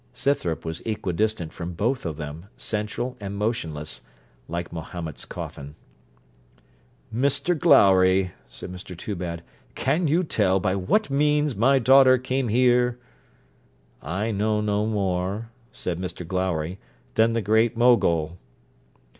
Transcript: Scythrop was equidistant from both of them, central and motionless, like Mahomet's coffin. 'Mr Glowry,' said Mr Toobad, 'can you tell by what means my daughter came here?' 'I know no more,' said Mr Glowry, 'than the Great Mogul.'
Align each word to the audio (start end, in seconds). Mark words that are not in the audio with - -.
Scythrop 0.15 0.65
was 0.65 0.79
equidistant 0.81 1.53
from 1.53 1.73
both 1.73 2.07
of 2.07 2.17
them, 2.17 2.47
central 2.57 3.15
and 3.19 3.37
motionless, 3.37 4.01
like 4.47 4.73
Mahomet's 4.73 5.25
coffin. 5.25 5.75
'Mr 7.15 7.55
Glowry,' 7.55 8.31
said 8.49 8.71
Mr 8.71 8.97
Toobad, 8.97 9.43
'can 9.75 10.07
you 10.07 10.23
tell 10.23 10.59
by 10.59 10.73
what 10.75 11.11
means 11.11 11.55
my 11.55 11.77
daughter 11.77 12.17
came 12.17 12.47
here?' 12.47 12.97
'I 14.01 14.31
know 14.31 14.59
no 14.59 14.87
more,' 14.87 15.51
said 15.71 15.99
Mr 15.99 16.27
Glowry, 16.27 16.79
'than 17.13 17.33
the 17.33 17.41
Great 17.43 17.77
Mogul.' 17.77 18.39